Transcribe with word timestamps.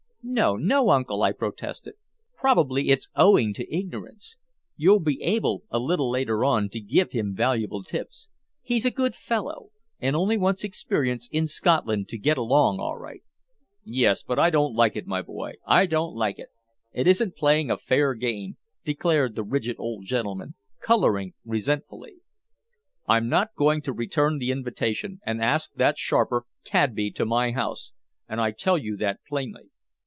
"No, 0.23 0.55
no, 0.55 0.91
uncle," 0.91 1.23
I 1.23 1.31
protested. 1.31 1.95
"Probably 2.37 2.89
it's 2.89 3.09
owing 3.15 3.55
to 3.55 3.75
ignorance. 3.75 4.37
You'll 4.77 4.99
be 5.01 5.19
able, 5.23 5.63
a 5.71 5.79
little 5.79 6.09
later 6.11 6.45
on, 6.45 6.69
to 6.69 6.79
give 6.79 7.11
him 7.11 7.35
valuable 7.35 7.83
tips. 7.83 8.29
He's 8.61 8.85
a 8.85 8.91
good 8.91 9.15
fellow, 9.15 9.71
and 9.99 10.15
only 10.15 10.37
wants 10.37 10.63
experience 10.63 11.27
in 11.31 11.47
Scotland 11.47 12.07
to 12.09 12.19
get 12.19 12.37
along 12.37 12.79
all 12.79 12.97
right." 12.99 13.23
"Yes. 13.83 14.21
But 14.21 14.37
I 14.37 14.51
don't 14.51 14.75
like 14.75 14.95
it, 14.95 15.07
my 15.07 15.23
boy, 15.23 15.53
I 15.65 15.87
don't 15.87 16.15
like 16.15 16.37
it! 16.37 16.49
It 16.93 17.07
isn't 17.07 17.35
playing 17.35 17.71
a 17.71 17.77
fair 17.77 18.13
game," 18.13 18.57
declared 18.85 19.35
the 19.35 19.43
rigid 19.43 19.77
old 19.79 20.05
gentleman, 20.05 20.53
coloring 20.81 21.33
resentfully. 21.43 22.17
"I'm 23.07 23.27
not 23.27 23.55
going 23.57 23.81
to 23.81 23.91
return 23.91 24.37
the 24.37 24.51
invitation 24.51 25.19
and 25.25 25.41
ask 25.41 25.73
that 25.73 25.97
sharper, 25.97 26.45
Cadby, 26.63 27.09
to 27.13 27.25
my 27.25 27.51
house 27.53 27.91
and 28.29 28.39
I 28.39 28.51
tell 28.51 28.77
you 28.77 28.95
that 28.97 29.19
plainly." 29.27 29.71